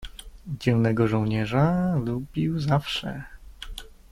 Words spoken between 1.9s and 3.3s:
lubił zawsze."